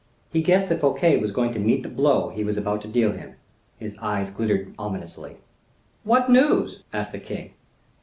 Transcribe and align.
He 0.31 0.41
guessed 0.41 0.67
that 0.69 0.81
Fouquet 0.81 1.17
was 1.19 1.31
going 1.31 1.53
to 1.53 1.59
meet 1.59 1.83
the 1.83 1.87
blow 1.87 2.29
he 2.29 2.43
was 2.43 2.57
about 2.57 2.81
to 2.81 2.87
deal 2.87 3.11
him. 3.11 3.35
His 3.77 3.95
eyes 3.99 4.31
glittered 4.31 4.73
ominously. 4.79 5.37
"What 6.03 6.27
news?" 6.27 6.81
asked 6.91 7.11
the 7.11 7.19
king. 7.19 7.51